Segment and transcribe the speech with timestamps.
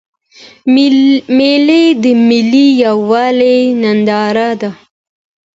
[1.37, 4.71] مېلې د ملي یوالي ننداره ده.